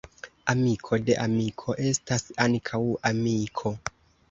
Amiko 0.53 0.97
de 1.09 1.17
amiko 1.25 1.77
estas 1.91 2.27
ankaŭ 2.47 2.83
amiko. 3.13 3.77